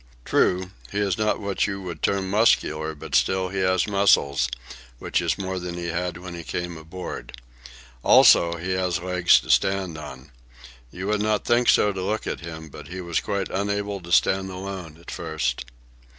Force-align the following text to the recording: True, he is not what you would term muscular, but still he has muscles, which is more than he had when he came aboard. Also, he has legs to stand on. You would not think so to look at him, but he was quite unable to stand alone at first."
True, 0.25 0.71
he 0.91 0.97
is 0.97 1.15
not 1.15 1.39
what 1.39 1.67
you 1.67 1.79
would 1.83 2.01
term 2.01 2.27
muscular, 2.31 2.95
but 2.95 3.13
still 3.13 3.49
he 3.49 3.59
has 3.59 3.85
muscles, 3.87 4.49
which 4.97 5.21
is 5.21 5.37
more 5.37 5.59
than 5.59 5.77
he 5.77 5.89
had 5.89 6.17
when 6.17 6.33
he 6.33 6.41
came 6.43 6.75
aboard. 6.75 7.39
Also, 8.03 8.55
he 8.57 8.71
has 8.71 8.97
legs 8.99 9.39
to 9.41 9.51
stand 9.51 9.99
on. 9.99 10.31
You 10.89 11.05
would 11.05 11.21
not 11.21 11.45
think 11.45 11.69
so 11.69 11.93
to 11.93 12.01
look 12.01 12.25
at 12.25 12.39
him, 12.39 12.67
but 12.69 12.87
he 12.87 12.99
was 12.99 13.19
quite 13.19 13.51
unable 13.51 13.99
to 14.01 14.11
stand 14.11 14.49
alone 14.49 14.97
at 14.99 15.11
first." 15.11 15.65